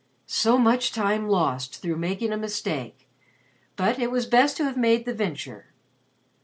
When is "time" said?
0.93-1.27